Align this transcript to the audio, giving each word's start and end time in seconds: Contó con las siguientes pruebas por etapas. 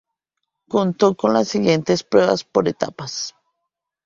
Contó 0.67 1.15
con 1.15 1.31
las 1.31 1.49
siguientes 1.49 2.01
pruebas 2.01 2.43
por 2.43 2.67
etapas. 2.67 3.35